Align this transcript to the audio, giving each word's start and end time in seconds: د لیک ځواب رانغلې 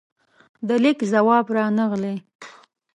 د 0.67 0.69
لیک 0.83 0.99
ځواب 1.11 1.45
رانغلې 1.57 2.15